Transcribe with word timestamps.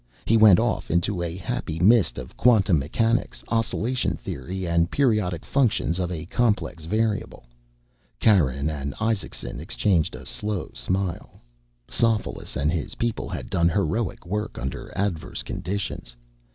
He 0.25 0.35
went 0.35 0.57
off 0.59 0.89
into 0.89 1.21
a 1.21 1.35
happy 1.37 1.77
mist 1.77 2.17
of 2.17 2.35
quantum 2.35 2.79
mechanics, 2.79 3.43
oscillation 3.49 4.17
theory, 4.17 4.65
and 4.65 4.89
periodic 4.89 5.45
functions 5.45 5.99
of 5.99 6.11
a 6.11 6.25
complex 6.25 6.85
variable. 6.85 7.43
Karen 8.19 8.67
and 8.67 8.95
Isaacson 8.99 9.59
exchanged 9.59 10.15
a 10.15 10.25
slow 10.25 10.71
smile. 10.73 11.39
Sophoulis 11.87 12.57
and 12.57 12.71
his 12.71 12.95
people 12.95 13.29
had 13.29 13.51
done 13.51 13.69
heroic 13.69 14.25
work 14.25 14.57
under 14.57 14.91
adverse 14.97 15.43
conditions. 15.43 16.15